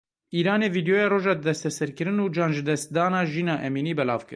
[0.39, 4.29] Îranê vîdyoya roja desteserkirin û canjidestdana Jîna Emînî belav kir.